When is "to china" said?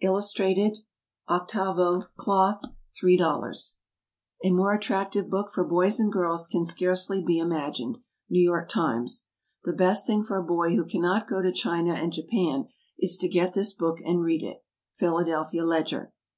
11.42-11.92